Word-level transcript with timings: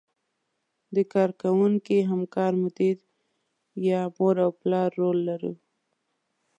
د 0.95 0.97
کار 1.13 1.29
کوونکي، 1.41 1.97
همکار، 2.11 2.51
مدیر 2.63 2.97
یا 3.89 4.01
مور 4.15 4.35
او 4.45 4.51
پلار 4.59 4.89
رول 4.99 5.17
لرو. 5.29 5.53